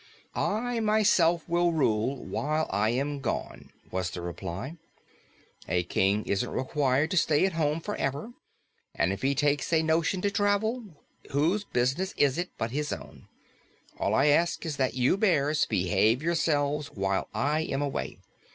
[0.33, 4.77] "I myself will rule while I am gone," was the reply.
[5.69, 8.33] "A King isn't required to stay at home forever,
[8.95, 10.83] and if he takes a notion to travel,
[11.29, 13.27] whose business is it but his own?
[13.99, 18.17] All I ask is that you bears behave yourselves while I am away.